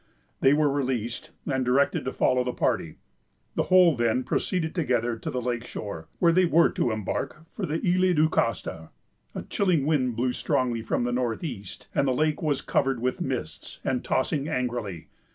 They 0.39 0.51
were 0.53 0.71
released, 0.71 1.29
and 1.45 1.63
directed 1.63 2.05
to 2.05 2.11
follow 2.11 2.43
the 2.43 2.53
party. 2.53 2.95
The 3.53 3.65
whole 3.69 3.95
then 3.95 4.23
proceeded 4.23 4.73
together 4.73 5.15
to 5.15 5.29
the 5.29 5.39
lake 5.43 5.63
shore, 5.67 6.07
where 6.17 6.31
they 6.31 6.45
were 6.45 6.71
to 6.71 6.89
embark 6.89 7.45
for 7.55 7.67
the 7.67 7.75
Isles 7.75 8.15
du 8.15 8.27
Castor. 8.27 8.89
A 9.35 9.43
chilling 9.43 9.85
wind 9.85 10.15
blew 10.15 10.33
strongly 10.33 10.81
from 10.81 11.03
the 11.03 11.11
north 11.11 11.43
east, 11.43 11.87
and 11.93 12.07
the 12.07 12.15
lake 12.15 12.41
was 12.41 12.63
covered 12.63 12.99
with 12.99 13.21
mists, 13.21 13.79
and 13.85 14.03
tossing 14.03 14.47
angrily. 14.47 15.09